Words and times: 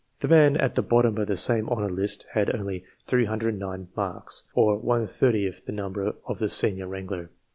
The 0.21 0.27
man 0.27 0.57
at 0.57 0.73
the 0.73 0.81
bottom 0.81 1.19
of 1.19 1.27
the 1.27 1.35
same 1.35 1.69
honour 1.69 1.87
list 1.91 2.25
had 2.31 2.55
only 2.55 2.85
309 3.05 3.89
marks, 3.95 4.45
or 4.55 4.79
one 4.79 5.05
thirtieth 5.05 5.67
the 5.67 5.73
number 5.73 6.13
of 6.25 6.39
the 6.39 6.49
senior 6.49 6.87
wrangler. 6.87 7.29